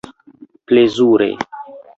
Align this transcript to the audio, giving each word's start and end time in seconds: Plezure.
Plezure. 0.71 1.29